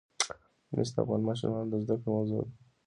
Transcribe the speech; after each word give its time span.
مس 0.73 0.89
د 0.93 0.97
افغان 1.03 1.21
ماشومانو 1.29 1.69
د 1.71 1.75
زده 1.83 1.95
کړې 2.01 2.09
موضوع 2.13 2.41
ده. 2.47 2.51